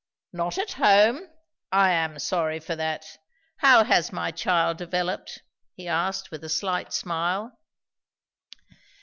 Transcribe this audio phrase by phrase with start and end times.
[0.33, 1.27] "Not at home!
[1.71, 3.05] I am sorry for that.
[3.57, 5.43] How has my child developed?"
[5.75, 7.55] he asked with a slight smile.